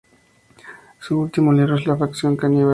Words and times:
Su 0.97 1.19
último 1.19 1.53
libro 1.53 1.75
es 1.77 1.85
"La 1.85 1.95
Facción 1.95 2.35
Caníbal. 2.35 2.69